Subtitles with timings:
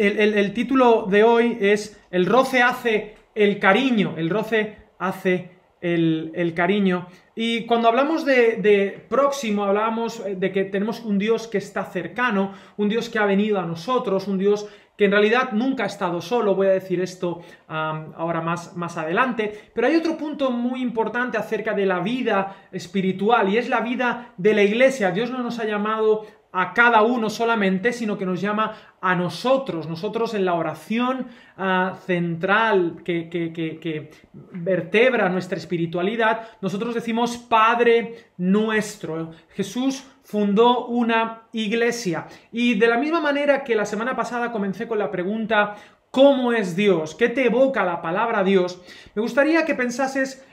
[0.00, 5.50] el, título de hoy es El roce hace el cariño, el roce hace
[5.80, 7.06] el, cariño.
[7.34, 12.88] Y cuando hablamos de, próximo, hablábamos de que tenemos un Dios que está cercano, un
[12.88, 16.54] Dios que ha venido a nosotros, un Dios que en realidad nunca ha estado solo,
[16.54, 21.72] voy a decir esto ahora más, más adelante, pero hay otro punto muy importante acerca
[21.72, 25.10] de la vida espiritual y es la vida de la iglesia.
[25.10, 29.88] Dios no nos ha llamado a cada uno solamente, sino que nos llama a nosotros,
[29.88, 39.30] nosotros en la oración ah, central que, vertebra nuestra espiritualidad, nosotros decimos Padre nuestro.
[39.54, 42.26] Jesús fundó una iglesia.
[42.52, 45.76] Y de la misma manera que la semana pasada comencé con la pregunta,
[46.10, 47.14] ¿cómo es Dios?
[47.14, 48.82] ¿Qué te evoca la palabra Dios?
[49.14, 50.44] Me gustaría que pensases,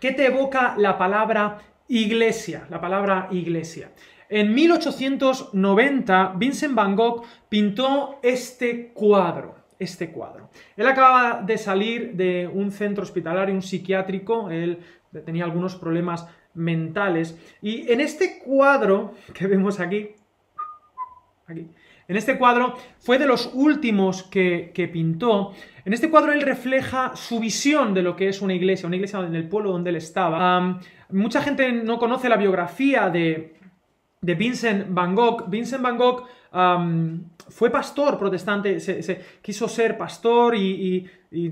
[0.00, 2.66] ¿qué te evoca la palabra iglesia?
[2.70, 3.90] La palabra iglesia.
[4.28, 9.56] En 1890, Vincent Van Gogh pintó este cuadro.
[9.78, 10.50] Este cuadro.
[10.76, 14.78] Él acababa de salir de un centro hospitalario, un psiquiátrico, él
[15.24, 20.10] tenía algunos problemas mentales, y en este cuadro que vemos aquí,
[21.46, 21.68] aquí
[22.06, 25.52] en este cuadro fue de los últimos que, pintó.
[25.84, 29.20] En este cuadro él refleja su visión de lo que es una iglesia, una iglesia
[29.20, 30.80] en el pueblo donde él estaba.
[31.10, 33.54] mucha gente no conoce la biografía de,
[34.24, 35.48] de Vincent Van Gogh.
[35.48, 36.24] Vincent Van Gogh
[37.48, 41.10] fue pastor protestante, se, quiso ser pastor y,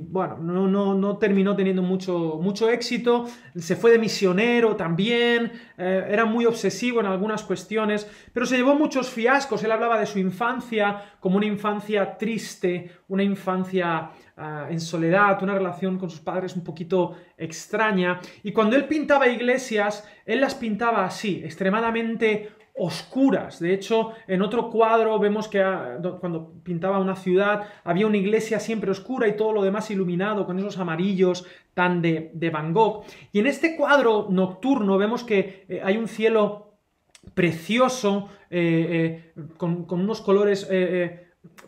[0.08, 6.06] bueno, no, no, no, terminó teniendo mucho, mucho, éxito, se fue de misionero también, eh,
[6.08, 10.20] era muy obsesivo en algunas cuestiones, pero se llevó muchos fiascos, él hablaba de su
[10.20, 16.54] infancia como una infancia triste, una infancia ah, en soledad, una relación con sus padres
[16.54, 23.60] un poquito extraña, y cuando él pintaba iglesias, él las pintaba así, extremadamente oscuras.
[23.60, 28.60] De hecho, en otro cuadro vemos que ah, cuando pintaba una ciudad había una iglesia
[28.60, 33.04] siempre oscura y todo lo demás iluminado con esos amarillos tan de, de Van Gogh.
[33.32, 36.72] Y en este cuadro nocturno vemos que eh, hay un cielo
[37.34, 40.68] precioso, eh, eh, con, con, unos colores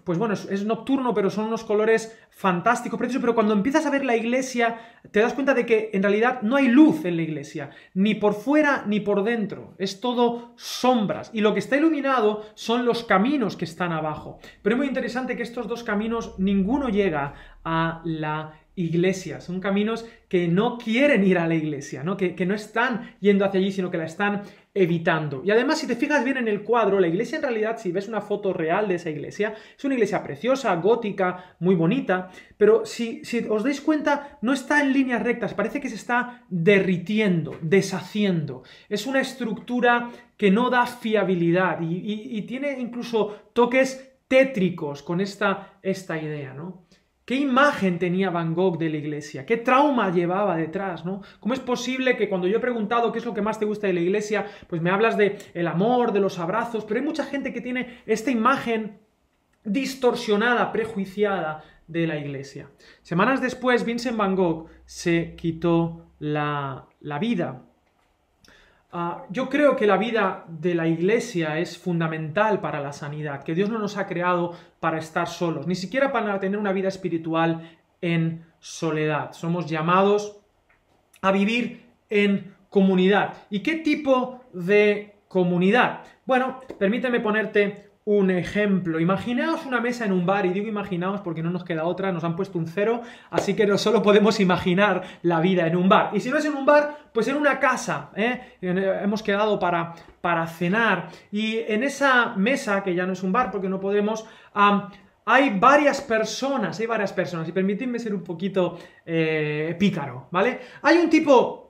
[0.04, 4.04] pues bueno, es, nocturno, pero son unos colores fantásticos, preciosos, pero cuando empiezas a ver
[4.04, 4.78] la iglesia,
[5.10, 8.34] te das cuenta de que en realidad no hay luz en la iglesia, ni por
[8.34, 13.56] fuera ni por dentro, es todo sombras, y lo que está iluminado son los caminos
[13.56, 14.38] que están abajo.
[14.62, 20.06] Pero es muy interesante que estos dos caminos, ninguno llega a la iglesia, son caminos
[20.28, 22.16] que no quieren ir a la iglesia, ¿no?
[22.16, 24.42] Que, que no están yendo hacia allí, sino que la están
[24.74, 25.42] evitando.
[25.44, 28.08] Y además, si te fijas bien en el cuadro, la iglesia en realidad, si ves
[28.08, 33.24] una foto real de esa iglesia, es una iglesia preciosa, gótica, muy bonita, pero si,
[33.24, 38.64] si os dais cuenta, no está en líneas rectas, parece que se está derritiendo, deshaciendo.
[38.88, 46.20] Es una estructura que no da fiabilidad y, tiene incluso toques tétricos con esta, esta
[46.20, 46.84] idea, ¿no?
[47.24, 49.46] ¿Qué imagen tenía Van Gogh de la iglesia?
[49.46, 51.06] ¿Qué trauma llevaba detrás?
[51.06, 51.22] ¿no?
[51.40, 53.86] ¿Cómo es posible que cuando yo he preguntado qué es lo que más te gusta
[53.86, 57.24] de la iglesia, pues me hablas de el amor, de los abrazos, pero hay mucha
[57.24, 58.98] gente que tiene esta imagen
[59.64, 62.70] distorsionada, prejuiciada de la iglesia.
[63.00, 67.62] Semanas después, Vincent Van Gogh se quitó la, la vida
[68.96, 73.56] Ah, yo creo que la vida de la iglesia es fundamental para la sanidad, que
[73.56, 77.76] Dios no nos ha creado para estar solos, ni siquiera para tener una vida espiritual
[78.00, 79.32] en soledad.
[79.32, 80.38] Somos llamados
[81.22, 83.34] a vivir en comunidad.
[83.50, 86.02] ¿Y qué tipo de comunidad?
[86.24, 89.00] Bueno, permíteme ponerte un ejemplo.
[89.00, 92.22] Imaginaos una mesa en un bar, y digo imaginaos porque no nos queda otra, nos
[92.24, 96.10] han puesto un cero, así que no solo podemos imaginar la vida en un bar.
[96.12, 98.10] Y si no es en un bar, pues en una casa.
[98.14, 98.56] ¿eh?
[98.60, 101.08] Hemos quedado para, para cenar.
[101.32, 104.26] Y en esa mesa, que ya no es un bar porque no podemos,
[105.24, 110.60] hay varias personas, hay varias personas, y permitidme ser un poquito eh, pícaro, ¿vale?
[110.82, 111.64] Hay un tipo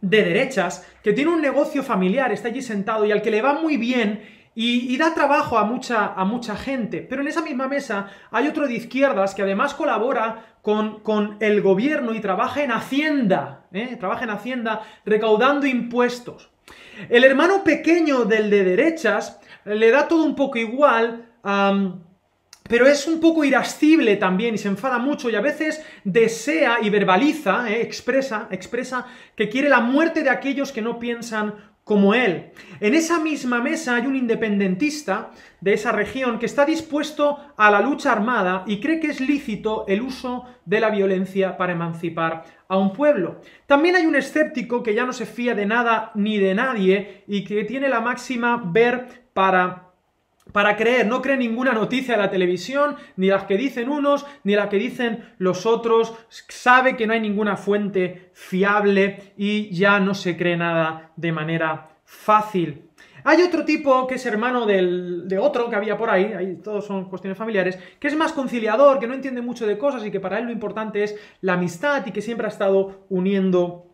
[0.00, 3.54] de derechas que tiene un negocio familiar, está allí sentado y al que le va
[3.54, 7.06] muy bien y, da trabajo a mucha, a mucha gente.
[7.08, 11.62] Pero en esa misma mesa hay otro de izquierdas que además colabora con, con el
[11.62, 13.96] gobierno y trabaja en Hacienda, ¿eh?
[14.00, 16.50] trabaja en Hacienda recaudando impuestos.
[17.08, 21.26] El hermano pequeño del de derechas le da todo un poco igual,
[22.64, 26.90] pero es un poco irascible también y se enfada mucho y a veces desea y
[26.90, 27.80] verbaliza, ¿eh?
[27.80, 29.06] expresa, expresa
[29.36, 31.54] que quiere la muerte de aquellos que no piensan
[31.88, 32.50] como él.
[32.80, 35.30] En esa misma mesa hay un independentista
[35.62, 39.86] de esa región que está dispuesto a la lucha armada y cree que es lícito
[39.88, 43.40] el uso de la violencia para emancipar a un pueblo.
[43.66, 47.42] También hay un escéptico que ya no se fía de nada ni de nadie y
[47.44, 49.87] que tiene la máxima ver para
[50.52, 54.54] para creer, no cree ninguna noticia de la televisión, ni las que dicen unos, ni
[54.54, 60.14] las que dicen los otros, sabe que no hay ninguna fuente fiable y ya no
[60.14, 62.88] se cree nada de manera fácil.
[63.24, 67.10] Hay otro tipo que es hermano de otro que había por ahí, ahí todos son
[67.10, 70.38] cuestiones familiares, que es más conciliador, que no entiende mucho de cosas y que para
[70.38, 73.88] él lo importante es la amistad y que siempre ha estado uniendo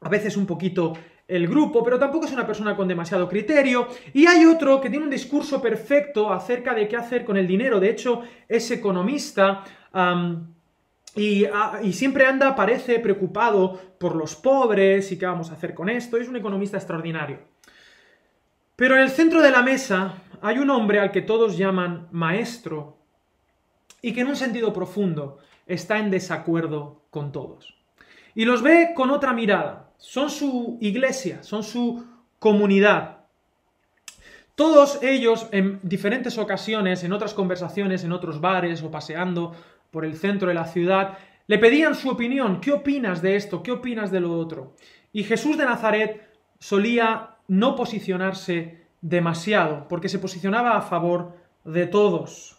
[0.00, 0.92] a veces un poquito
[1.28, 3.86] el grupo, pero tampoco es una persona con demasiado criterio.
[4.14, 7.78] Y hay otro que tiene un discurso perfecto acerca de qué hacer con el dinero.
[7.78, 9.62] De hecho, es economista.
[11.14, 11.44] y,
[11.82, 16.16] y, siempre anda, parece, preocupado por los pobres y qué vamos a hacer con esto.
[16.16, 17.40] Es un economista extraordinario.
[18.74, 22.96] Pero en el centro de la mesa hay un hombre al que todos llaman maestro
[24.00, 27.74] y que en un sentido profundo está en desacuerdo con todos.
[28.34, 32.06] Y los ve con otra mirada son su iglesia, son su
[32.38, 33.18] comunidad.
[34.54, 39.54] Todos ellos en diferentes ocasiones, en otras conversaciones, en otros bares o paseando
[39.90, 42.60] por el centro de la ciudad, le pedían su opinión.
[42.60, 43.62] ¿Qué opinas de esto?
[43.62, 44.74] ¿Qué opinas de lo otro?
[45.12, 46.28] Y Jesús de Nazaret
[46.58, 52.58] solía no posicionarse demasiado, porque se posicionaba a favor de todos.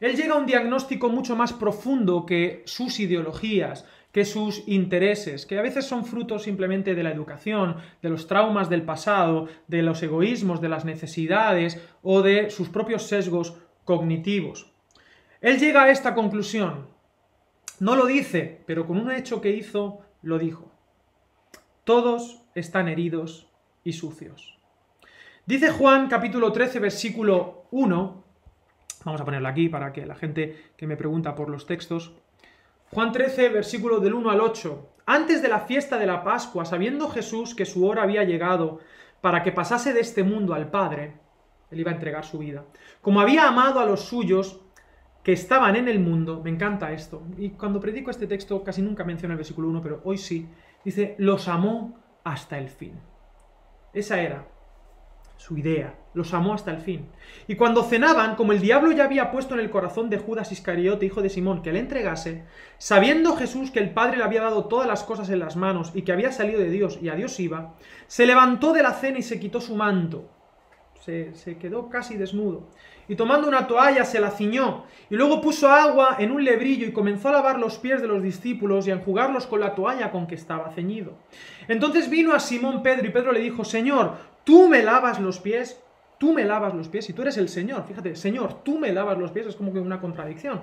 [0.00, 5.58] Él llega a un diagnóstico mucho más profundo que sus ideologías, que sus intereses, que
[5.58, 10.02] a veces son frutos simplemente de la educación, de los traumas del pasado, de los
[10.02, 14.70] egoísmos, de las necesidades o de sus propios sesgos cognitivos.
[15.40, 16.88] Él llega a esta conclusión.
[17.80, 20.70] No lo dice, pero con un hecho que hizo, lo dijo.
[21.84, 23.48] Todos están heridos
[23.82, 24.58] y sucios.
[25.46, 28.24] Dice Juan capítulo 13 versículo 1,
[29.04, 32.14] vamos a ponerlo aquí para que la gente que me pregunta por los textos,
[32.94, 34.88] Juan 13, versículo del 1 al 8.
[35.06, 38.80] Antes de la fiesta de la Pascua, sabiendo Jesús que su hora había llegado
[39.22, 41.14] para que pasase de este mundo al Padre,
[41.70, 42.66] él iba a entregar su vida,
[43.00, 44.60] como había amado a los suyos
[45.22, 49.04] que estaban en el mundo, me encanta esto, y cuando predico este texto casi nunca
[49.04, 50.46] menciono el versículo 1, pero hoy sí,
[50.84, 53.00] dice, los amó hasta el fin.
[53.94, 54.46] Esa era
[55.42, 57.08] su idea, los amó hasta el fin.
[57.48, 61.04] Y cuando cenaban, como el diablo ya había puesto en el corazón de Judas Iscariote,
[61.04, 62.44] hijo de Simón, que le entregase,
[62.78, 66.02] sabiendo Jesús que el Padre le había dado todas las cosas en las manos y
[66.02, 67.74] que había salido de Dios y a Dios iba,
[68.06, 70.30] se levantó de la cena y se quitó su manto.
[71.00, 72.68] Se, se quedó casi desnudo
[73.08, 76.92] y tomando una toalla se la ciñó, y luego puso agua en un lebrillo y
[76.92, 80.26] comenzó a lavar los pies de los discípulos y a enjugarlos con la toalla con
[80.26, 81.18] que estaba ceñido.
[81.68, 85.80] Entonces vino a Simón Pedro y Pedro le dijo, Señor, ¿tú me lavas los pies?
[86.18, 89.18] Tú me lavas los pies, y tú eres el Señor, fíjate, Señor, tú me lavas
[89.18, 90.60] los pies, es como que una contradicción.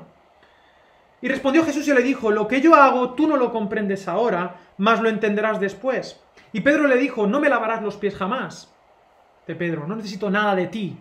[1.21, 4.55] Y respondió Jesús y le dijo, lo que yo hago tú no lo comprendes ahora,
[4.77, 6.23] mas lo entenderás después.
[6.53, 8.73] Y Pedro le dijo, no me lavarás los pies jamás.
[9.45, 10.97] De Pedro, no necesito nada de ti,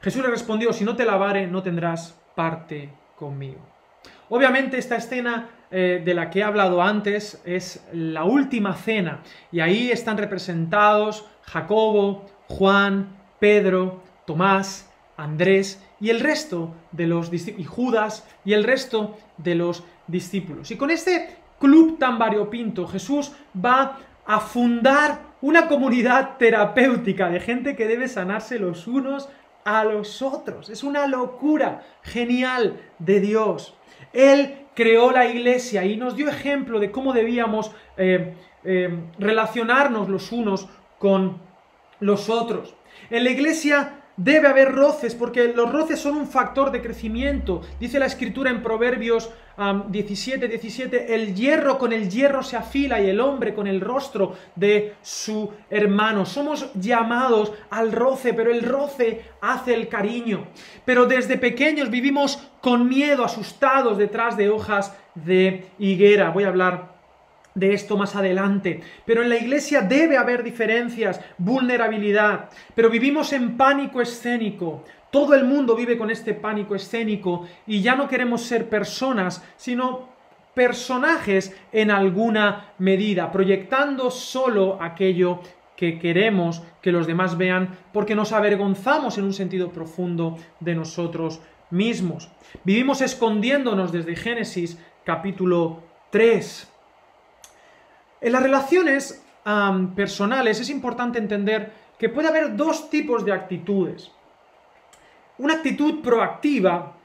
[0.00, 3.58] Jesús le respondió, si no te lavare, no tendrás parte conmigo.
[4.28, 9.22] Obviamente esta escena eh, de la que he hablado antes es la última cena
[9.52, 17.64] y ahí están representados Jacobo, Juan, Pedro, Tomás, Andrés y el resto de los y
[17.64, 20.70] Judas y el resto de los discípulos.
[20.70, 27.76] Y con este club tan variopinto Jesús va a fundar una comunidad terapéutica de gente
[27.76, 29.28] que debe sanarse los unos
[29.64, 30.70] a los otros.
[30.70, 33.74] Es una locura genial de Dios.
[34.12, 40.30] Él creó la iglesia y nos dio ejemplo de cómo debíamos eh, eh, relacionarnos los
[40.30, 40.68] unos
[41.00, 41.42] con
[41.98, 42.76] los otros.
[43.10, 47.62] En la iglesia Debe haber roces, porque los roces son un factor de crecimiento.
[47.78, 49.30] Dice la escritura en Proverbios
[49.88, 54.34] 17, 17, el hierro con el hierro se afila y el hombre con el rostro
[54.56, 56.26] de su hermano.
[56.26, 60.48] Somos llamados al roce, pero el roce hace el cariño.
[60.84, 66.30] Pero desde pequeños vivimos con miedo, asustados detrás de hojas de higuera.
[66.30, 66.97] Voy a hablar
[67.58, 68.80] de esto más adelante.
[69.04, 72.50] Pero en la iglesia debe haber diferencias, vulnerabilidad.
[72.74, 74.84] Pero vivimos en pánico escénico.
[75.10, 80.08] Todo el mundo vive con este pánico escénico y ya no queremos ser personas, sino
[80.54, 85.40] personajes en alguna medida, proyectando solo aquello
[85.76, 91.40] que queremos que los demás vean porque nos avergonzamos en un sentido profundo de nosotros
[91.70, 92.30] mismos.
[92.64, 96.77] Vivimos escondiéndonos desde Génesis capítulo 3.
[98.20, 99.22] En las relaciones
[99.94, 104.10] personales es importante entender que puede haber dos tipos de actitudes.
[105.38, 106.96] Una actitud proactiva,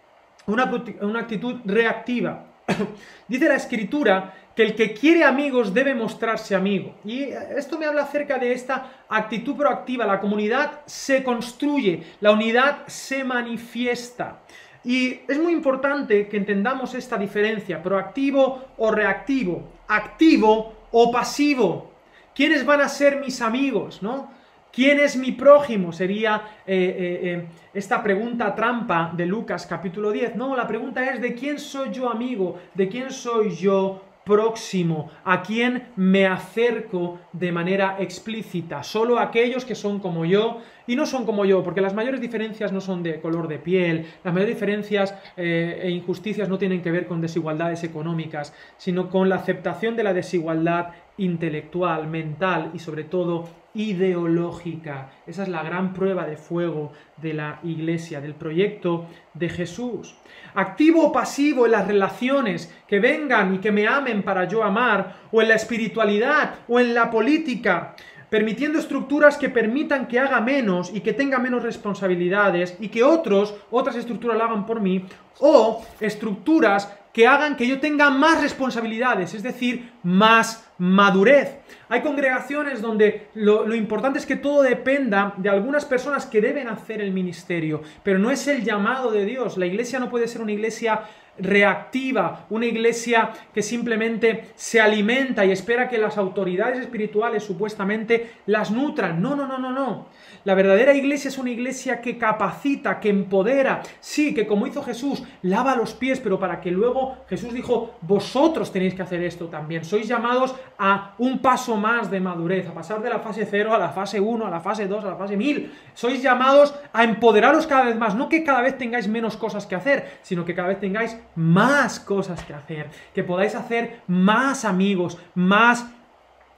[0.47, 2.45] una, una actitud reactiva.
[3.27, 6.95] Dice la escritura que el que quiere amigos debe mostrarse amigo.
[7.03, 10.05] Y esto me habla acerca de esta actitud proactiva.
[10.05, 14.41] La comunidad se construye, la unidad se manifiesta.
[14.83, 21.91] Y es muy importante que entendamos esta diferencia, proactivo o reactivo, activo o pasivo.
[22.33, 24.01] ¿Quiénes van a ser mis amigos?
[24.01, 24.29] ¿no?
[24.71, 25.91] ¿Quién es mi prójimo?
[25.91, 30.35] Sería eh, eh, eh, esta pregunta trampa de Lucas capítulo 10.
[30.35, 35.41] No, la pregunta es de quién soy yo amigo, de quién soy yo próximo, a
[35.41, 41.25] quien me acerco de manera explícita, solo aquellos que son como yo y no son
[41.25, 45.15] como yo, porque las mayores diferencias no son de color de piel, las mayores diferencias
[45.37, 50.03] eh, e injusticias no tienen que ver con desigualdades económicas, sino con la aceptación de
[50.03, 55.09] la desigualdad intelectual, mental y sobre todo ideológica.
[55.25, 60.15] Esa es la gran prueba de fuego de la iglesia, del proyecto de Jesús.
[60.53, 65.15] Activo o pasivo en las relaciones, que vengan y que me amen para yo amar,
[65.31, 67.95] o en la espiritualidad, o en la política,
[68.29, 73.55] permitiendo estructuras que permitan que haga menos y que tenga menos responsabilidades y que otros,
[73.69, 75.05] otras estructuras lo hagan por mí,
[75.39, 81.59] o estructuras que hagan que yo tenga más responsabilidades, es decir, más madurez.
[81.87, 86.99] Hay congregaciones donde lo, importante es que todo dependa de algunas personas que deben hacer
[86.99, 89.57] el ministerio, pero no es el llamado de Dios.
[89.57, 91.03] La iglesia no puede ser una iglesia
[91.37, 98.71] reactiva, una iglesia que simplemente se alimenta y espera que las autoridades espirituales supuestamente las
[98.71, 99.21] nutran.
[99.21, 100.07] No, no, no, no, no.
[100.45, 103.81] La verdadera iglesia es una iglesia que capacita, que empodera.
[103.99, 108.71] Sí, que como hizo Jesús, lava los pies, pero para que luego Jesús dijo, vosotros
[108.71, 109.85] tenéis que hacer esto también.
[109.85, 113.77] Sois llamados a un paso más de madurez, a pasar de la fase 0 a
[113.77, 115.71] la fase 1, a la fase 2, a la fase 1000.
[115.93, 118.15] Sois llamados a empoderaros cada vez más.
[118.15, 121.99] No que cada vez tengáis menos cosas que hacer, sino que cada vez tengáis más
[121.99, 125.85] cosas que hacer, que podáis hacer más amigos, más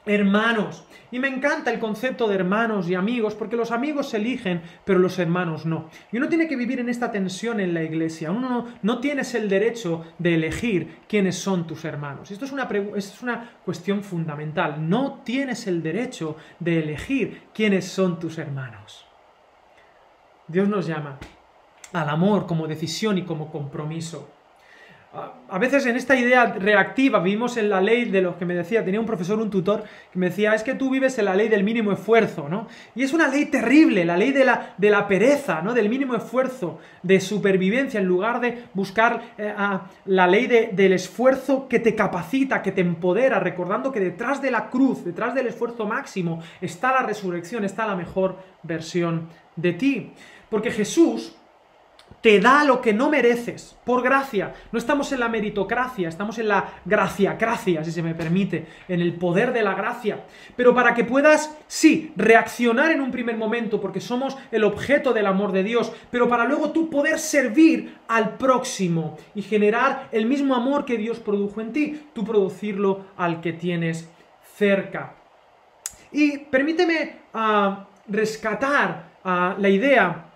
[0.06, 0.86] hermanos.
[1.12, 5.00] Y me encanta el concepto de hermanos y amigos, porque los amigos se eligen, pero
[5.00, 5.90] los hermanos no.
[6.12, 8.32] Y uno tiene que vivir en esta tensión en la iglesia.
[8.32, 12.32] Uno no, no tienes el derecho de elegir quiénes son tus hermanos.
[12.32, 12.58] Esto esto
[12.96, 14.90] es una cuestión fundamental.
[14.90, 19.06] No tienes el derecho de elegir quiénes son tus hermanos.
[20.48, 21.18] Dios nos llama
[21.94, 24.35] al amor como decisión y como compromiso
[25.48, 28.84] a veces en esta idea reactiva vivimos en la ley de los que me decía,
[28.84, 31.48] tenía un profesor, un tutor, que me decía, es que tú vives en la ley
[31.48, 32.68] del mínimo esfuerzo, ¿no?
[32.96, 35.74] Y es una ley terrible, la ley de la, de la pereza, ¿no?
[35.74, 39.54] Del mínimo esfuerzo, de supervivencia, en lugar de buscar eh,
[40.06, 44.70] la ley del esfuerzo que te capacita, que te empodera, recordando que detrás de la
[44.70, 50.14] cruz, detrás del esfuerzo máximo, está la resurrección, está la mejor versión de ti.
[50.50, 51.36] Porque Jesús
[52.26, 54.56] te da lo que no mereces, por gracia.
[54.72, 59.14] No estamos en la meritocracia, estamos en la graciacracia, si se me permite, en el
[59.14, 60.24] poder de la gracia.
[60.56, 65.28] Pero para que puedas, sí, reaccionar en un primer momento, porque somos el objeto del
[65.28, 70.56] amor de Dios, pero para luego tú poder servir al próximo y generar el mismo
[70.56, 74.10] amor que Dios produjo en ti, tú producirlo al que tienes
[74.58, 75.14] cerca.
[76.12, 80.32] Y permíteme ah, rescatar ah, la idea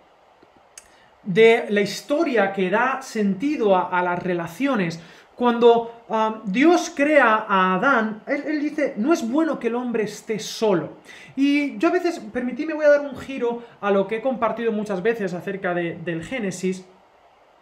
[1.23, 4.99] de la historia que da sentido a, las relaciones.
[5.35, 10.39] Cuando um, Dios crea a Adán, él, dice, no es bueno que el hombre esté
[10.39, 10.97] solo.
[11.35, 14.71] Y yo a veces, permitidme, voy a dar un giro a lo que he compartido
[14.71, 16.85] muchas veces acerca del Génesis.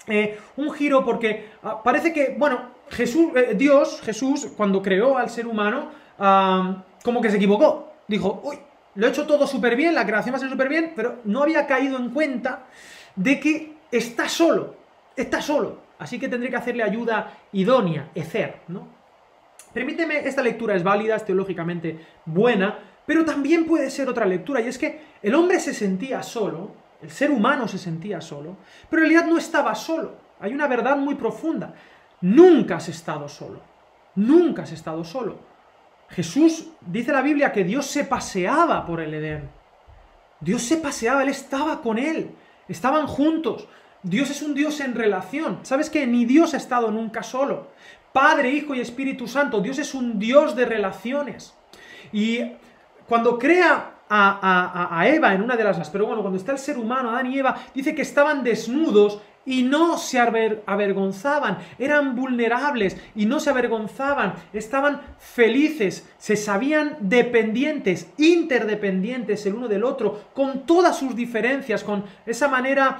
[0.07, 5.29] Eh, un giro porque ah, parece que, bueno, Jesús, eh, Dios, Jesús, cuando creó al
[5.29, 7.91] ser humano, um, como que se equivocó.
[8.07, 8.57] Dijo, uy,
[8.95, 11.43] lo he hecho todo súper bien, la creación va a ser súper bien, pero no
[11.43, 12.65] había caído en cuenta
[13.17, 14.75] de que está solo,
[15.15, 18.87] está solo, así que tendré que hacerle ayuda idónea, ecer, ¿no?
[19.73, 24.67] Permíteme, esta lectura es válida, es teológicamente buena, pero también puede ser otra lectura, y
[24.67, 26.71] es que el hombre se sentía solo,
[27.01, 28.57] el ser humano se sentía solo,
[28.89, 30.15] pero en realidad no estaba solo.
[30.39, 31.73] Hay una verdad muy profunda.
[32.21, 33.61] Nunca has estado solo.
[34.15, 35.37] Nunca has estado solo.
[36.09, 39.49] Jesús dice la Biblia que Dios se paseaba por el Edén.
[40.39, 42.31] Dios se paseaba, Él estaba con él.
[42.67, 43.67] Estaban juntos.
[44.03, 45.59] Dios es un Dios en relación.
[45.63, 47.69] ¿Sabes que Ni Dios ha estado nunca solo.
[48.13, 49.61] Padre, Hijo y Espíritu Santo.
[49.61, 51.53] Dios es un Dios de relaciones.
[52.11, 52.41] Y
[53.07, 55.89] cuando crea a, Eva en una de las...
[55.89, 59.63] Pero bueno, cuando está el ser humano, Adán y Eva, dice que estaban desnudos y
[59.63, 69.45] no se avergonzaban, eran vulnerables y no se avergonzaban, estaban felices, se sabían dependientes, interdependientes
[69.45, 72.97] el uno del otro, con todas sus diferencias, con esa manera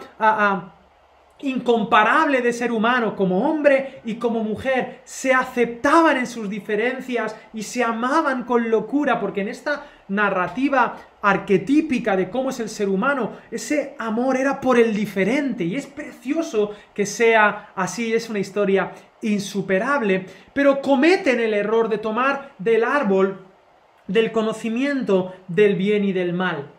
[1.42, 7.64] incomparable de ser humano como hombre y como mujer, se aceptaban en sus diferencias y
[7.64, 13.34] se amaban con locura, porque en esta narrativa arquetípica de cómo es el ser humano,
[13.52, 15.64] ese amor era por el diferente.
[15.64, 18.92] Y es precioso que sea así, es una historia
[19.22, 23.44] insuperable, pero cometen el error de tomar del árbol
[24.08, 26.72] del conocimiento del bien y del mal.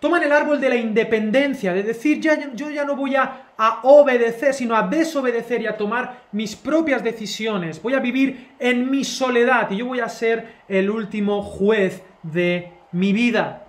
[0.00, 3.80] Toman el árbol de la independencia, de decir, ya, yo ya no voy a, a,
[3.82, 7.82] obedecer, sino a desobedecer y a tomar mis propias decisiones.
[7.82, 12.72] Voy a vivir en mi soledad y yo voy a ser el último juez de
[12.92, 13.64] mi vida.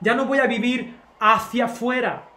[0.00, 2.28] Ya no voy a vivir hacia afuera.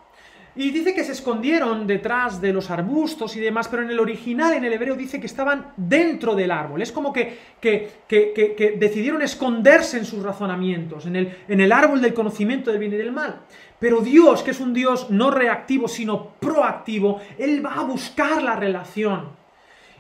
[0.60, 4.54] Y dice que se escondieron detrás de los arbustos y demás, pero en el original,
[4.54, 6.82] en el hebreo, dice que estaban dentro del árbol.
[6.82, 12.14] Es como que, que, decidieron esconderse en sus razonamientos, en el, en el árbol del
[12.14, 13.40] conocimiento del bien y del mal.
[13.80, 18.58] Pero Dios, que es un Dios no reactivo, sino proactivo, Él va a buscar la
[18.58, 19.30] relación.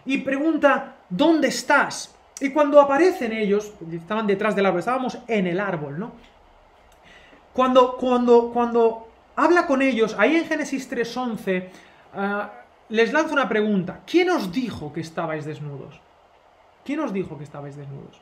[0.05, 2.13] Y pregunta, ¿dónde estás?
[2.41, 6.11] Y cuando aparecen ellos, estaban detrás del árbol, estábamos en el árbol, ¿no?
[7.53, 11.69] Cuando, cuando, cuando habla con ellos, ahí en Génesis 3.11,
[12.13, 12.51] ah,
[12.89, 14.01] les lanza una pregunta.
[14.05, 15.99] ¿Quién os dijo que estabais desnudos?
[16.83, 18.21] ¿Quién os dijo que estabais desnudos?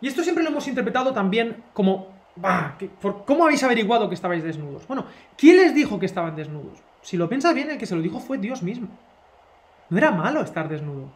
[0.00, 2.14] y esto siempre lo hemos interpretado también como,
[3.26, 4.86] ¿cómo habéis averiguado que estabais desnudos?
[4.86, 5.04] Bueno,
[5.36, 6.78] ¿quién les dijo que estaban desnudos?
[7.02, 8.88] Si lo piensas bien, el que se lo dijo fue Dios mismo.
[9.90, 11.10] No era malo estar desnudo.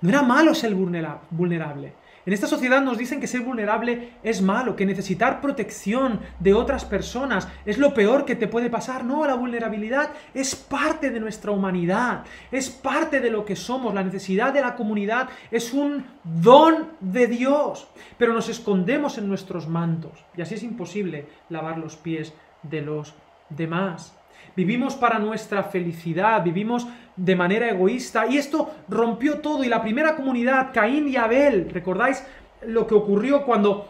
[0.00, 1.92] No era malo ser vulnerable.
[2.28, 6.84] En esta sociedad nos dicen que ser vulnerable es malo, que necesitar protección de otras
[6.84, 9.02] personas es lo peor que te puede pasar.
[9.02, 13.94] No, la vulnerabilidad es parte de nuestra humanidad, es parte de lo que somos.
[13.94, 19.66] La necesidad de la comunidad es un don de Dios, pero nos escondemos en nuestros
[19.66, 23.14] mantos y así es imposible lavar los pies de los
[23.48, 24.17] demás.
[24.56, 30.16] Vivimos para nuestra felicidad, vivimos de manera egoísta y esto rompió todo y la primera
[30.16, 32.24] comunidad, Caín y Abel, ¿recordáis
[32.62, 33.88] lo que ocurrió cuando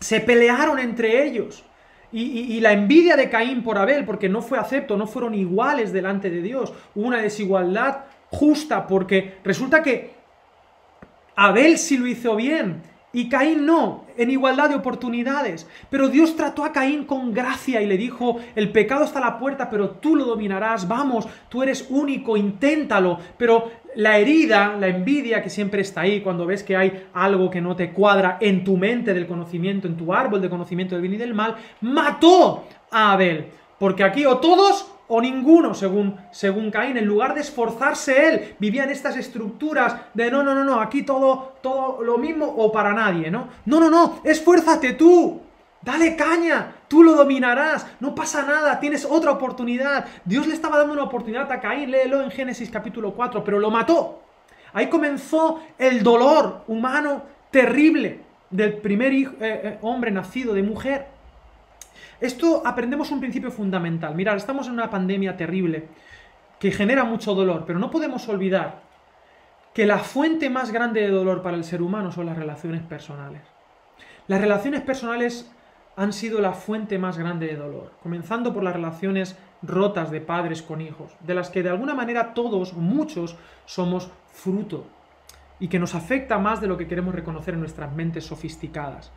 [0.00, 1.64] se pelearon entre ellos?
[2.12, 6.30] Y, la envidia de Caín por Abel, porque no fue acepto, no fueron iguales delante
[6.30, 6.72] de Dios.
[6.94, 10.14] Hubo una desigualdad justa, porque resulta que
[11.34, 12.80] Abel sí lo hizo bien
[13.16, 15.66] y Caín no, en igualdad de oportunidades.
[15.88, 19.38] Pero Dios trató a Caín con gracia y le dijo, el pecado está a la
[19.38, 23.18] puerta, pero tú lo dominarás, vamos, tú eres único, inténtalo.
[23.38, 27.62] Pero la herida, la envidia que siempre está ahí cuando ves que hay algo que
[27.62, 31.14] no te cuadra en tu mente del conocimiento, en tu árbol de conocimiento del bien
[31.14, 33.46] y del mal, mató a Abel.
[33.78, 36.96] Porque aquí o todos o ninguno, según, según Caín.
[36.96, 41.02] En lugar de esforzarse él, vivía en estas estructuras de no, no, no, no, aquí
[41.02, 43.48] todo, todo lo mismo o para nadie, ¿no?
[43.64, 45.42] No, no, no, esfuérzate tú.
[45.82, 50.06] Dale caña, tú lo dominarás, no pasa nada, tienes otra oportunidad.
[50.24, 53.70] Dios le estaba dando una oportunidad a Caín, léelo en Génesis capítulo 4, pero lo
[53.70, 54.22] mató.
[54.72, 61.06] Ahí comenzó el dolor humano terrible del primer hijo, eh, eh, hombre nacido de mujer.
[62.20, 64.14] Esto aprendemos un principio fundamental.
[64.14, 65.88] Mirad, estamos en una pandemia terrible
[66.58, 68.82] que genera mucho dolor, pero no podemos olvidar
[69.74, 73.42] que la fuente más grande de dolor para el ser humano son las relaciones personales.
[74.26, 75.50] Las relaciones personales
[75.96, 80.62] han sido la fuente más grande de dolor, comenzando por las relaciones rotas de padres
[80.62, 84.86] con hijos, de las que de alguna manera todos, muchos, somos fruto
[85.58, 89.10] y que nos afecta más de lo que queremos reconocer en nuestras mentes sofisticadas.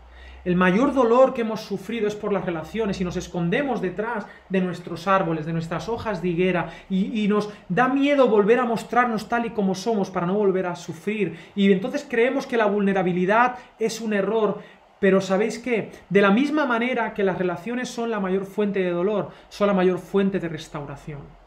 [0.46, 4.62] El mayor dolor que hemos sufrido es por las relaciones y nos escondemos detrás de
[4.62, 9.46] nuestros árboles, de nuestras hojas de higuera y, nos da miedo volver a mostrarnos tal
[9.46, 11.38] y como somos para no volver a sufrir.
[11.56, 14.60] Y entonces creemos que la vulnerabilidad es un error.
[15.00, 15.92] Pero ¿sabéis qué?
[16.10, 19.74] De la misma manera que las relaciones son la mayor fuente de dolor, son la
[19.74, 21.39] mayor fuente de restauración.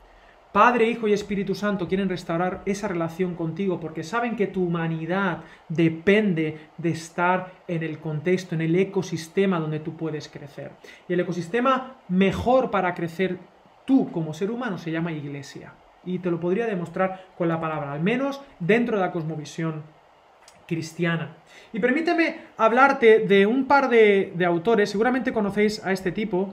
[0.53, 5.39] Padre, Hijo y Espíritu Santo quieren restaurar esa relación contigo porque saben que tu humanidad
[5.71, 10.73] depende de estar en el contexto, en el ecosistema donde tú puedes crecer.
[11.09, 13.39] Y el ecosistema mejor para crecer
[13.87, 15.73] tú como ser humano se llama iglesia.
[16.05, 19.83] Y te lo podría demostrar con la palabra, al menos dentro de la cosmovisión
[20.67, 21.37] cristiana.
[21.73, 26.53] Y permíteme hablarte de un par de, de autores, seguramente conocéis a este tipo,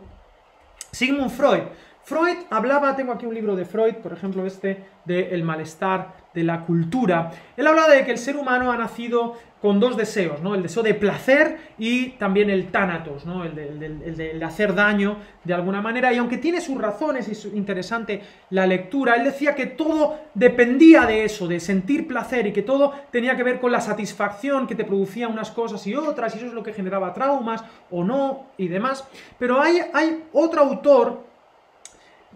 [0.91, 1.63] Sigmund Freud.
[2.03, 6.43] Freud hablaba, tengo aquí un libro de Freud, por ejemplo este, de El malestar de
[6.43, 7.31] la cultura.
[7.57, 10.55] Él hablaba de que el ser humano ha nacido con dos deseos, ¿no?
[10.55, 13.43] El deseo de placer y también el tánatos, ¿no?
[13.43, 16.13] El de, hacer daño de alguna manera.
[16.13, 21.05] Y aunque tiene sus razones y es interesante la lectura, él decía que todo dependía
[21.05, 24.75] de eso, de sentir placer y que todo tenía que ver con la satisfacción que
[24.75, 28.47] te producía unas cosas y otras, y eso es lo que generaba traumas o no
[28.57, 29.05] y demás.
[29.37, 31.28] Pero hay, hay otro autor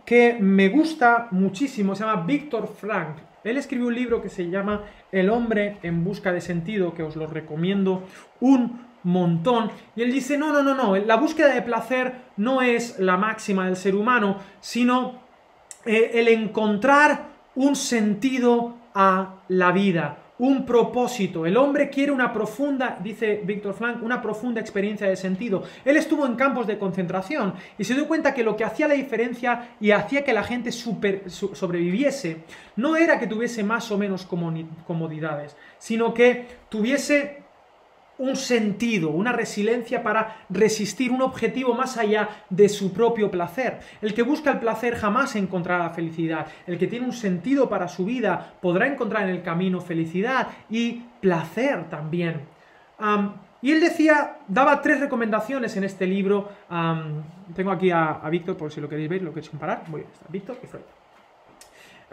[0.06, 3.18] que me gusta muchísimo, se llama Víctor Frank.
[3.44, 7.16] Él escribió un libro que se llama El hombre en busca de sentido, que os
[7.16, 8.04] lo recomiendo
[8.40, 9.70] un montón.
[9.96, 13.66] Y él dice, no, no, no, no, la búsqueda de placer no es la máxima
[13.66, 15.22] del ser humano, sino
[15.86, 21.46] eh, el encontrar un sentido a la vida, un propósito.
[21.46, 25.64] El hombre quiere una profunda, dice Víctor Frank, una profunda experiencia de sentido.
[25.86, 28.96] Él estuvo en campos de concentración y se dio cuenta que lo que hacía la
[28.96, 32.44] diferencia y hacía que la gente sobreviviese
[32.76, 37.43] no era que tuviese más o menos comodidades, sino que tuviese
[38.18, 43.80] un sentido, una resiliencia para resistir un objetivo más allá de su propio placer.
[44.02, 46.48] El que busca el placer jamás encontrará la felicidad.
[46.68, 51.04] El que tiene un sentido para su vida podrá encontrar en el camino felicidad y
[51.22, 52.42] placer también.
[53.62, 56.50] y él decía, daba tres recomendaciones en este libro.
[57.56, 59.84] tengo aquí a, Víctor, por si lo queréis ver, lo queréis comparar.
[59.88, 61.03] Muy bien, está Víctor y Freud.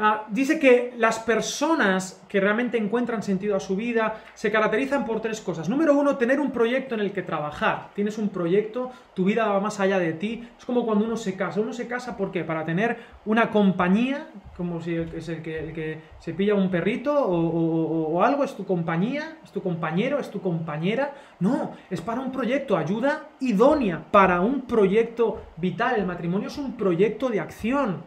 [0.02, 5.20] Ah, dice que las personas que realmente encuentran sentido a su vida se caracterizan por
[5.20, 5.68] tres cosas.
[5.68, 7.90] Número uno, tener un proyecto en el que trabajar.
[7.94, 10.48] Tienes un proyecto, tu vida va más allá de ti.
[10.58, 11.60] Es como cuando uno se casa.
[11.60, 12.44] Uno se casa ¿por qué?
[12.44, 18.42] Para tener una compañía, como si es el que, se pilla un perrito o algo,
[18.42, 21.12] es tu compañía, es tu compañero, es tu compañera.
[21.40, 25.96] No, es para un proyecto, ayuda idónea para un proyecto vital.
[25.98, 28.02] El matrimonio es un proyecto de acción.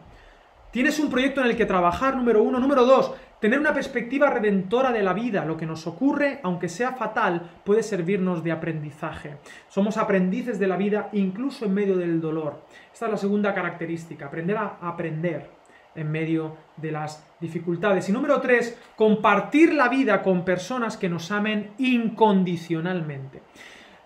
[0.74, 2.58] Tienes un proyecto en el que trabajar, número uno.
[2.58, 5.44] Número dos, tener una perspectiva redentora de la vida.
[5.44, 9.36] Lo que nos ocurre, aunque sea fatal, puede servirnos de aprendizaje.
[9.68, 12.64] Somos aprendices de la vida incluso en medio del dolor.
[12.92, 15.48] Esta es la segunda característica, aprender a aprender
[15.94, 18.08] en medio de las dificultades.
[18.08, 23.42] Y número tres, compartir la vida con personas que nos amen incondicionalmente.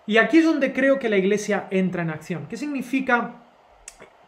[0.05, 2.45] Y aquí es donde creo que la iglesia entra en acción.
[2.47, 3.41] ¿Qué significa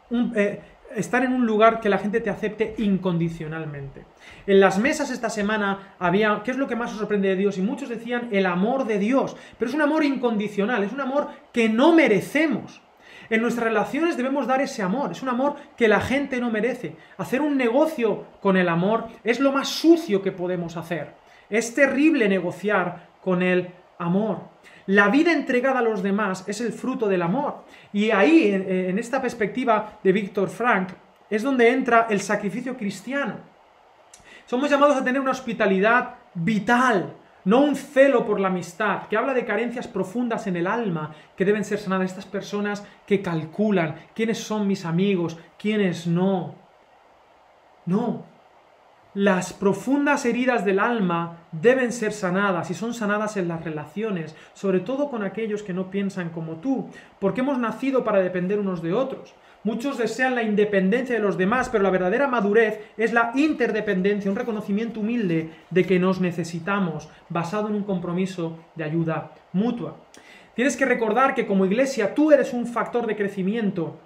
[0.09, 0.59] un, eh,
[0.95, 4.05] estar en un lugar que la gente te acepte incondicionalmente.
[4.47, 7.57] En las mesas esta semana había, ¿qué es lo que más os sorprende de Dios?
[7.57, 11.29] Y muchos decían el amor de Dios, pero es un amor incondicional, es un amor
[11.51, 12.81] que no merecemos.
[13.29, 16.95] En nuestras relaciones debemos dar ese amor, es un amor que la gente no merece.
[17.17, 21.13] Hacer un negocio con el amor es lo más sucio que podemos hacer.
[21.49, 23.69] Es terrible negociar con el
[24.01, 24.51] amor.
[24.87, 27.63] La vida entregada a los demás es el fruto del amor.
[27.93, 30.89] Y ahí, en, esta perspectiva de Víctor Frank,
[31.29, 33.35] es donde entra el sacrificio cristiano.
[34.45, 37.13] Somos llamados a tener una hospitalidad vital,
[37.45, 41.45] no un celo por la amistad, que habla de carencias profundas en el alma que
[41.45, 42.11] deben ser sanadas.
[42.11, 46.55] Estas personas que calculan quiénes son mis amigos, quiénes no.
[47.85, 48.25] No,
[49.13, 54.79] las profundas heridas del alma deben ser sanadas y son sanadas en las relaciones, sobre
[54.79, 58.93] todo con aquellos que no piensan como tú, porque hemos nacido para depender unos de
[58.93, 59.35] otros.
[59.63, 64.37] Muchos desean la independencia de los demás, pero la verdadera madurez es la interdependencia, un
[64.37, 69.97] reconocimiento humilde de que nos necesitamos, basado en un compromiso de ayuda mutua.
[70.55, 73.99] Tienes que recordar que como iglesia tú eres un factor de crecimiento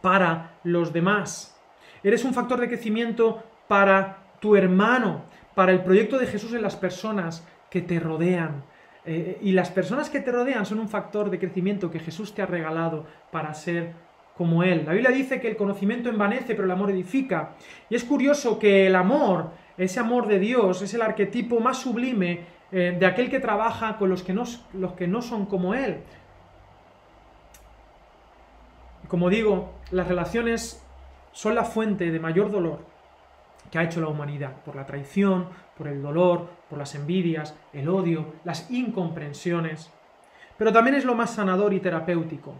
[0.00, 1.56] para los demás.
[2.02, 5.22] Eres un factor de crecimiento para tu hermano,
[5.54, 8.64] para el proyecto de Jesús en las personas que te rodean.
[9.06, 12.42] Eh, y las personas que te rodean son un factor de crecimiento que Jesús te
[12.42, 13.92] ha regalado para ser
[14.36, 14.84] como Él.
[14.86, 17.50] La Biblia dice que el conocimiento envanece, pero el amor edifica.
[17.88, 22.40] Y es curioso que el amor, ese amor de Dios, es el arquetipo más sublime
[22.72, 25.98] eh, de aquel que trabaja con los que, no, los que no son como Él.
[29.08, 30.82] Como digo, las relaciones
[31.32, 32.90] son la fuente de mayor dolor
[33.70, 37.88] que ha hecho la humanidad, por la traición, por el dolor, por las envidias, el
[37.88, 39.90] odio, las incomprensiones.
[40.58, 42.54] Pero también es lo más sanador y terapéutico.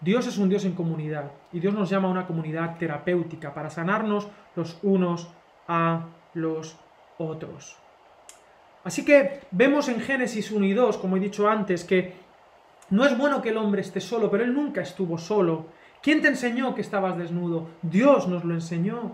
[0.00, 3.70] Dios es un Dios en comunidad y Dios nos llama a una comunidad terapéutica para
[3.70, 5.30] sanarnos los unos
[5.66, 6.76] a los
[7.16, 7.78] otros.
[8.84, 12.12] Así que vemos en Génesis 1 y 2, como he dicho antes, que
[12.90, 15.66] no es bueno que el hombre esté solo, pero él nunca estuvo solo.
[16.02, 17.68] ¿Quién te enseñó que estabas desnudo?
[17.80, 19.12] Dios nos lo enseñó.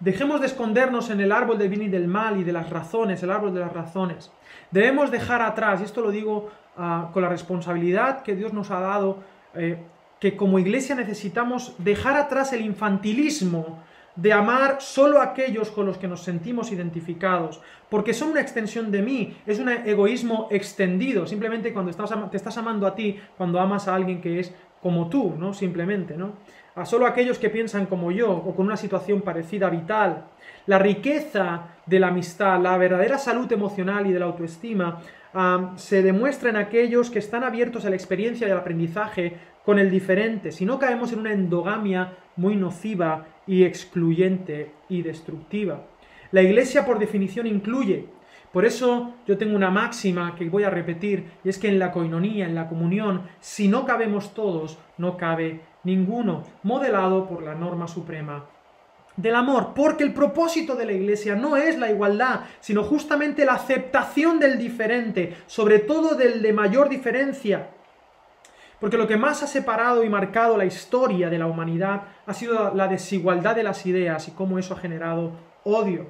[0.00, 3.22] Dejemos de escondernos en el árbol del bien y del mal y de las razones,
[3.22, 4.30] el árbol de las razones.
[4.70, 8.80] Debemos dejar atrás, y esto lo digo ah, con la responsabilidad que Dios nos ha
[8.80, 9.18] dado,
[9.54, 9.78] eh,
[10.18, 13.82] que como iglesia necesitamos dejar atrás el infantilismo
[14.16, 18.90] de amar solo a aquellos con los que nos sentimos identificados, porque son una extensión
[18.90, 21.92] de mí, es un egoísmo extendido, simplemente cuando
[22.30, 24.54] te estás amando a ti, cuando amas a alguien que es
[24.84, 25.52] como tú, ¿no?
[25.54, 26.34] Simplemente, ¿no?
[26.76, 30.24] a solo aquellos que piensan como yo o con una situación parecida vital.
[30.66, 35.00] La riqueza de la amistad, la verdadera salud emocional y de la autoestima
[35.76, 39.90] se demuestra en aquellos que están abiertos a la experiencia y al aprendizaje con el
[39.90, 45.86] diferente, si no caemos en una endogamia muy nociva y excluyente y destructiva.
[46.32, 48.06] La iglesia por definición incluye.
[48.54, 51.90] Por eso yo tengo una máxima que voy a repetir, y es que en la
[51.90, 57.88] coinonía, en la comunión, si no cabemos todos, no cabe ninguno, modelado por la norma
[57.88, 58.44] suprema
[59.16, 63.54] del amor, porque el propósito de la Iglesia no es la igualdad, sino justamente la
[63.54, 67.70] aceptación del diferente, sobre todo del de mayor diferencia.
[68.78, 72.72] Porque lo que más ha separado y marcado la historia de la humanidad ha sido
[72.72, 75.32] la desigualdad de las ideas y cómo eso ha generado
[75.64, 76.06] odio.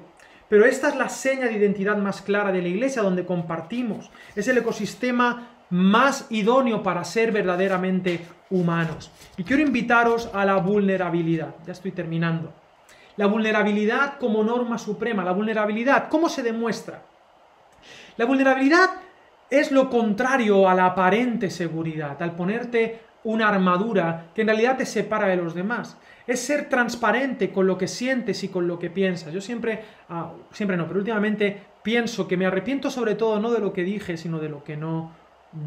[0.49, 4.11] Pero esta es la seña de identidad más clara de la Iglesia, donde compartimos.
[4.35, 9.11] Es el ecosistema más idóneo para ser verdaderamente humanos.
[9.37, 11.55] Y quiero invitaros a la vulnerabilidad.
[11.65, 12.53] Ya estoy terminando.
[13.17, 15.23] La vulnerabilidad como norma suprema.
[15.23, 17.01] La vulnerabilidad, ¿cómo se demuestra?
[18.17, 18.89] La vulnerabilidad
[19.49, 24.85] es lo contrario a la aparente seguridad, al ponerte una armadura que en realidad te
[24.85, 25.97] separa de los demás.
[26.25, 29.33] Es ser transparente con lo que sientes y con lo que piensas.
[29.33, 33.59] Yo siempre, ah, siempre no, pero últimamente pienso que me arrepiento sobre todo no de
[33.59, 35.11] lo que dije, sino de lo que no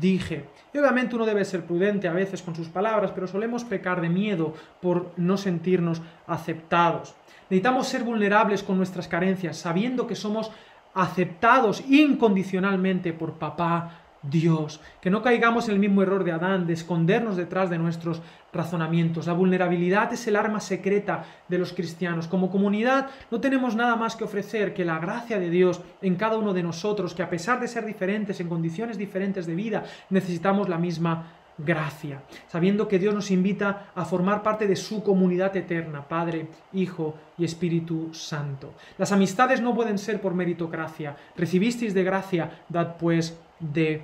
[0.01, 0.45] dije.
[0.73, 4.09] Y obviamente uno debe ser prudente a veces con sus palabras, pero solemos pecar de
[4.09, 7.15] miedo por no sentirnos aceptados.
[7.51, 10.51] Necesitamos ser vulnerables con nuestras carencias, sabiendo que somos
[10.95, 14.81] aceptados incondicionalmente por papá Dios.
[15.01, 19.27] Que no caigamos en el mismo error de Adán, de escondernos detrás de nuestros razonamientos.
[19.27, 22.27] La vulnerabilidad es el arma secreta de los cristianos.
[22.27, 26.39] Como comunidad no tenemos nada más que ofrecer que la gracia de Dios en cada
[26.39, 30.69] uno de nosotros, que a pesar de ser diferentes, en condiciones diferentes de vida, necesitamos
[30.69, 36.07] la misma gracia, sabiendo que Dios nos invita a formar parte de su comunidad eterna,
[36.07, 38.75] Padre, Hijo y Espíritu Santo.
[38.97, 41.17] Las amistades no pueden ser por meritocracia.
[41.37, 44.03] Recibisteis de gracia, dad pues de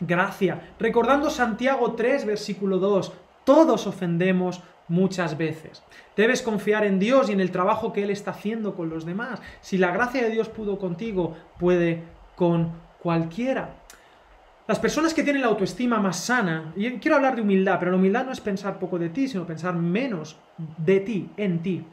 [0.00, 0.72] gracia.
[0.78, 3.12] Recordando Santiago 3, versículo 2,
[3.44, 5.82] todos ofendemos muchas veces.
[6.16, 9.40] Debes confiar en Dios y en el trabajo que Él está haciendo con los demás.
[9.60, 12.02] Si la gracia de Dios pudo contigo, puede
[12.34, 13.76] con cualquiera.
[14.68, 17.98] Las personas que tienen la autoestima más sana, y quiero hablar de humildad, pero la
[17.98, 20.36] humildad no es pensar poco de ti, sino pensar menos
[20.78, 21.84] de ti, en ti.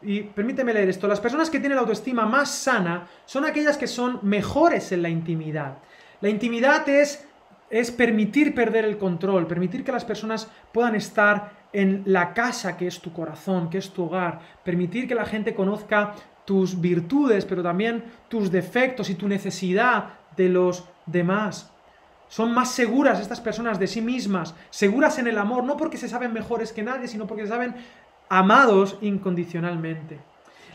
[0.00, 3.86] Y permíteme leer esto, las personas que tienen la autoestima más sana son aquellas que
[3.86, 5.78] son mejores en la intimidad.
[6.22, 7.26] La intimidad es,
[7.74, 12.86] es permitir perder el control, permitir que las personas puedan estar en la casa que
[12.86, 17.64] es tu corazón, que es tu hogar, permitir que la gente conozca tus virtudes, pero
[17.64, 21.72] también tus defectos y tu necesidad de los demás.
[22.28, 26.08] Son más seguras estas personas de sí mismas, seguras en el amor, no porque se
[26.08, 27.74] saben mejores que nadie, sino porque se saben
[28.28, 30.20] amados incondicionalmente.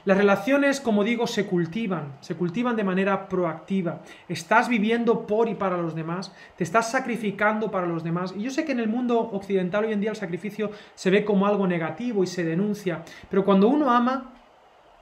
[0.05, 4.01] Las relaciones, como digo, se cultivan, se cultivan de manera proactiva.
[4.27, 8.33] Estás viviendo por y para los demás, te estás sacrificando para los demás.
[8.37, 11.25] Y yo sé que en el mundo occidental hoy en día el sacrificio se ve
[11.25, 14.33] como algo negativo y se denuncia, pero cuando uno ama,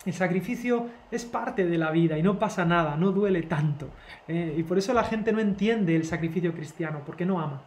[0.06, 3.90] el sacrificio es parte de la vida y no pasa nada, no duele tanto.
[4.28, 7.62] Eh, y por eso la gente no entiende el sacrificio cristiano, porque no ama.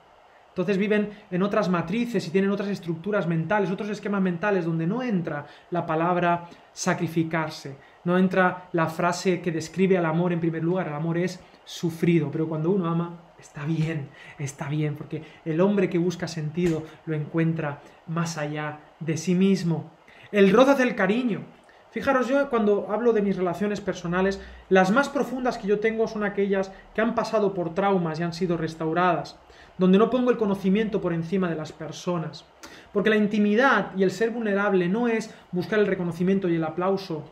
[0.50, 5.02] Entonces viven en otras matrices y tienen otras estructuras mentales, otros esquemas mentales donde no
[5.02, 10.88] entra la palabra sacrificarse, no entra la frase que describe al amor en primer lugar,
[10.88, 14.08] el amor es sufrido, pero cuando uno ama está bien,
[14.38, 19.92] está bien, porque el hombre que busca sentido lo encuentra más allá de sí mismo.
[20.32, 21.44] El roce del cariño,
[21.90, 26.22] Fijaros, yo cuando hablo de mis relaciones personales, las más profundas que yo tengo son
[26.22, 29.40] aquellas que han pasado por traumas y han sido restauradas,
[29.78, 32.44] donde no pongo el conocimiento por encima de las personas.
[32.92, 37.30] Porque la intimidad y el ser vulnerable no es buscar el reconocimiento y el aplauso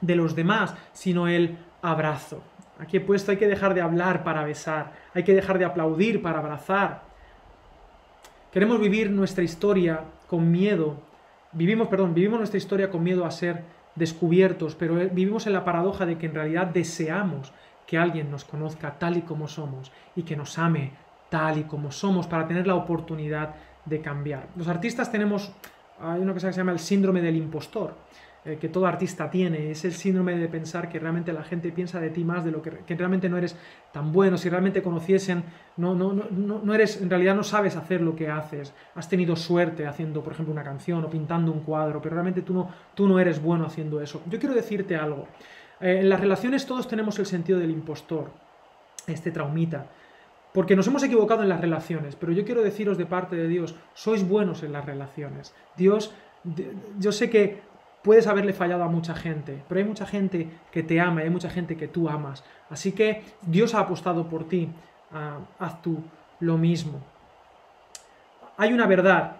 [0.00, 2.42] de los demás, sino el abrazo.
[2.78, 6.20] Aquí he puesto, hay que dejar de hablar para besar, hay que dejar de aplaudir
[6.20, 7.02] para abrazar.
[8.52, 10.96] Queremos vivir nuestra historia con miedo,
[11.52, 15.64] vivimos, perdón, vivimos nuestra historia con miedo a ser descubiertos, pero eh, vivimos en la
[15.64, 17.52] paradoja de que en realidad deseamos
[17.86, 20.92] que alguien nos conozca tal y como somos y que nos ame
[21.36, 24.48] tal y como somos para tener la oportunidad de cambiar.
[24.56, 25.52] Los artistas tenemos,
[26.00, 27.94] hay una cosa que se llama el síndrome del impostor.
[28.42, 31.98] Eh, que todo artista tiene, es el síndrome de pensar que realmente la gente piensa
[32.00, 33.56] de ti más de lo que, realmente no eres
[33.92, 35.42] tan bueno, si realmente conociesen,
[35.78, 39.34] no, no, no, no eres, en realidad no sabes hacer lo que haces, has tenido
[39.34, 43.08] suerte haciendo, por ejemplo, una canción o pintando un cuadro, pero realmente tú no, tú
[43.08, 44.22] no eres bueno haciendo eso.
[44.30, 45.26] Yo quiero decirte algo,
[45.80, 48.30] eh, en las relaciones todos tenemos el sentido del impostor,
[49.08, 49.86] este traumita,
[50.56, 53.74] porque nos hemos equivocado en las relaciones, pero yo quiero deciros de parte de Dios,
[53.92, 55.54] sois buenos en las relaciones.
[55.76, 56.14] Dios,
[56.98, 57.60] yo sé que
[58.02, 61.50] puedes haberle fallado a mucha gente, pero hay mucha gente que te ama, hay mucha
[61.50, 62.42] gente que tú amas.
[62.70, 64.70] Así que Dios ha apostado por ti,
[65.12, 66.02] ah, haz tú
[66.40, 67.02] lo mismo.
[68.56, 69.36] Hay una verdad,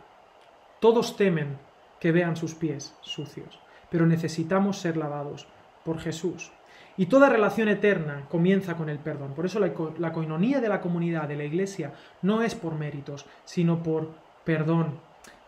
[0.81, 1.57] todos temen
[1.99, 3.59] que vean sus pies sucios.
[3.89, 5.47] pero necesitamos ser lavados
[5.83, 6.53] por Jesús.
[6.97, 9.33] Y toda relación eterna comienza con el perdón.
[9.35, 13.83] Por eso la, coinonía de la comunidad, de la iglesia, no es por méritos, sino
[13.83, 14.11] por
[14.45, 14.99] perdón.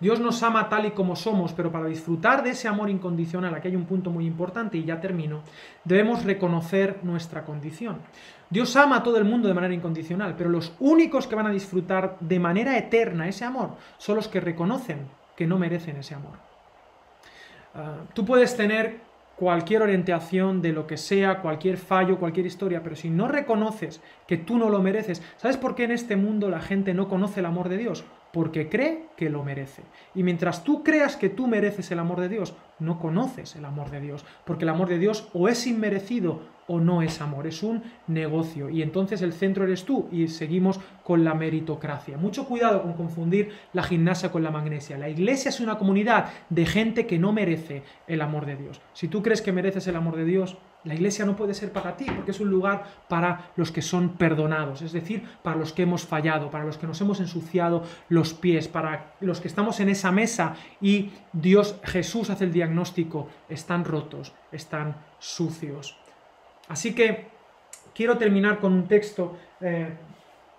[0.00, 3.68] Dios nos ama tal y como somos, pero para disfrutar de ese amor incondicional, aquí
[3.68, 5.42] hay un punto muy importante y ya termino,
[5.84, 7.98] debemos reconocer nuestra condición.
[8.50, 11.50] Dios ama a todo el mundo de manera incondicional, pero los únicos que van a
[11.50, 16.34] disfrutar de manera eterna ese amor son los que reconocen que no merecen ese amor.
[17.74, 19.00] Ah, tú puedes tener
[19.38, 24.36] cualquier orientación de lo que sea, cualquier fallo, cualquier historia, pero si no reconoces que
[24.36, 27.46] tú no lo mereces, ¿sabes por qué en este mundo la gente no conoce el
[27.46, 28.04] amor de Dios?
[28.32, 29.82] Porque cree que lo merece.
[30.14, 33.90] Y mientras tú creas que tú mereces el amor de Dios, no conoces el amor
[33.90, 37.62] de Dios, porque el amor de Dios o es inmerecido o no es amor, es
[37.62, 38.68] un negocio.
[38.68, 42.18] Y entonces el centro eres tú y seguimos con la meritocracia.
[42.18, 44.98] Mucho cuidado con confundir la gimnasia con la magnesia.
[44.98, 48.80] La iglesia es una comunidad de gente que no merece el amor de Dios.
[48.92, 50.58] Si tú crees que mereces el amor de Dios,
[50.88, 54.16] la iglesia no puede ser para ti, porque es un lugar para los que son
[54.16, 58.32] perdonados, es decir, para los que hemos fallado, para los que nos hemos ensuciado los
[58.32, 63.84] pies, para los que estamos en esa mesa y Dios, Jesús hace el diagnóstico, están
[63.84, 65.98] rotos, están sucios.
[66.68, 67.28] Así que
[67.94, 69.94] quiero terminar con un texto eh,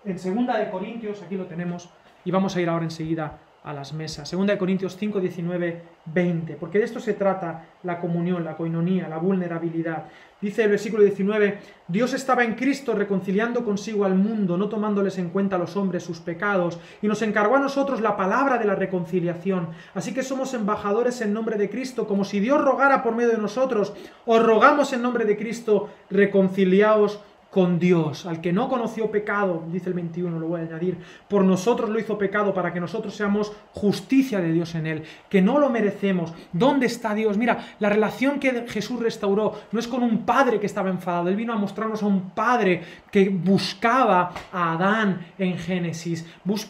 [0.06, 1.90] en Segunda de Corintios, aquí lo tenemos,
[2.24, 4.30] y vamos a ir ahora enseguida a las mesas.
[4.30, 6.54] Segunda de Corintios 5, 19, 20.
[6.56, 10.06] Porque de esto se trata la comunión, la coinonía, la vulnerabilidad.
[10.42, 15.30] Dice el versículo 19, Dios estaba en Cristo reconciliando consigo al mundo, no tomándoles en
[15.30, 18.76] cuenta a los hombres sus pecados, y nos encargó a nosotros la palabra de la
[18.76, 19.68] reconciliación.
[19.94, 23.38] Así que somos embajadores en nombre de Cristo, como si Dios rogara por medio de
[23.38, 23.94] nosotros.
[24.26, 27.20] Os rogamos en nombre de Cristo, reconciliaos
[27.50, 31.44] con Dios, al que no conoció pecado, dice el 21, lo voy a añadir, por
[31.44, 35.58] nosotros lo hizo pecado para que nosotros seamos justicia de Dios en él, que no
[35.58, 36.32] lo merecemos.
[36.54, 37.38] ¿Dónde está Dios?
[37.38, 41.36] Mira, la relación que Jesús restauró no es con un padre que estaba enfadado, él
[41.36, 46.28] vino a mostrarnos a un padre que buscaba a Adán en Génesis,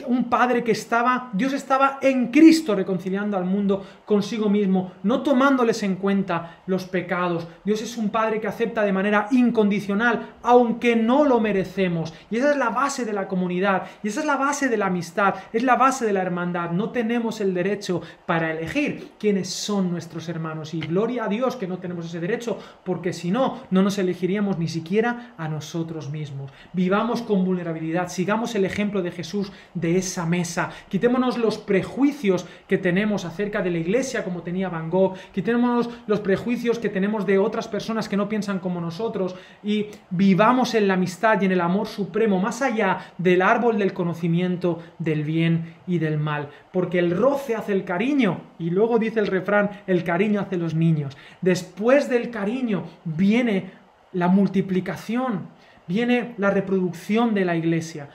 [0.07, 5.83] un padre que estaba, Dios estaba en Cristo reconciliando al mundo consigo mismo, no tomándoles
[5.83, 7.47] en cuenta los pecados.
[7.65, 12.13] Dios es un padre que acepta de manera incondicional, aun aunque no lo merecemos.
[12.29, 14.85] Y esa es la base de la comunidad, y esa es la base de la
[14.85, 16.69] amistad, es la base de la hermandad.
[16.71, 20.75] No tenemos el derecho para elegir quiénes son nuestros hermanos.
[20.75, 24.59] Y gloria a Dios que no tenemos ese derecho, porque si no, no nos elegiríamos
[24.59, 26.51] ni siquiera a nosotros mismos.
[26.73, 30.69] Vivamos con vulnerabilidad, sigamos el ejemplo de Jesús de esa mesa.
[30.87, 35.15] Quitémonos los prejuicios que tenemos acerca de la iglesia, como tenía Van Gogh.
[35.33, 40.58] Quitémonos los prejuicios que tenemos de otras personas que no piensan como nosotros y vivamos
[40.73, 45.23] en la amistad y en el amor supremo, más allá del árbol del conocimiento del
[45.23, 46.49] bien y del mal.
[46.73, 50.73] Porque el roce hace el cariño, y luego dice el refrán, el cariño hace los
[50.73, 51.17] niños.
[51.41, 53.71] Después del cariño viene
[54.11, 55.47] la multiplicación,
[55.87, 58.09] viene la reproducción de la iglesia.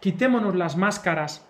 [0.00, 1.46] Quitémonos las máscaras,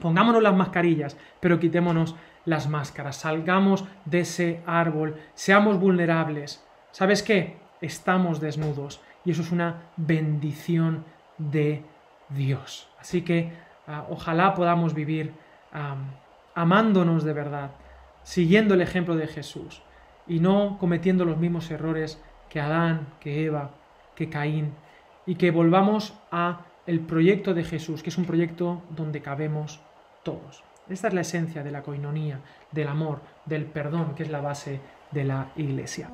[0.00, 6.64] pongámonos las mascarillas, pero quitémonos las máscaras, salgamos de ese árbol, seamos vulnerables.
[6.90, 7.56] ¿Sabes qué?
[7.80, 11.04] Estamos desnudos y eso es una bendición
[11.36, 11.84] de
[12.30, 12.88] Dios.
[12.98, 13.52] Así que
[13.86, 15.34] ah, ojalá podamos vivir
[16.54, 17.72] amándonos de verdad,
[18.22, 19.82] siguiendo el ejemplo de Jesús
[20.26, 23.72] y no cometiendo los mismos errores que Adán, que Eva,
[24.14, 24.72] que Caín
[25.26, 29.82] y que volvamos a el proyecto de Jesús, que es un proyecto donde cabemos
[30.22, 30.64] todos.
[30.88, 32.40] Esta es la esencia de la coinonía,
[32.72, 36.08] del amor, del perdón, que es la base de la iglesia.